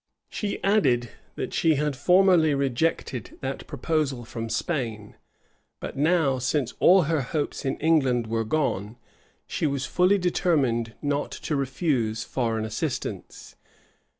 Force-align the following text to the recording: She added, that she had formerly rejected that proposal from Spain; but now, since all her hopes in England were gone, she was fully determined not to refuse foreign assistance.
She 0.31 0.57
added, 0.63 1.11
that 1.35 1.53
she 1.53 1.75
had 1.75 1.95
formerly 1.95 2.55
rejected 2.55 3.37
that 3.41 3.67
proposal 3.67 4.25
from 4.25 4.49
Spain; 4.49 5.13
but 5.79 5.95
now, 5.95 6.39
since 6.39 6.73
all 6.79 7.03
her 7.03 7.21
hopes 7.21 7.65
in 7.65 7.77
England 7.77 8.25
were 8.25 8.43
gone, 8.43 8.97
she 9.45 9.67
was 9.67 9.85
fully 9.85 10.17
determined 10.17 10.95
not 11.03 11.29
to 11.29 11.55
refuse 11.55 12.23
foreign 12.23 12.65
assistance. 12.65 13.55